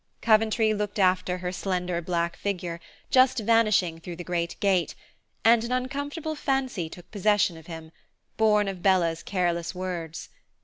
Coventry 0.19 0.73
looked 0.73 0.97
after 0.97 1.37
her 1.37 1.51
slender 1.51 2.01
black 2.01 2.35
figure, 2.35 2.79
just 3.11 3.37
vanishing 3.37 3.99
through 3.99 4.15
the 4.15 4.23
great 4.23 4.55
gate, 4.59 4.95
and 5.45 5.63
an 5.63 5.71
uncomfortable 5.71 6.33
fancy 6.33 6.89
took 6.89 7.11
possession 7.11 7.55
of 7.55 7.67
him, 7.67 7.91
born 8.35 8.67
of 8.67 8.81
Bella's 8.81 9.21
careless 9.21 9.75
words. 9.75 10.29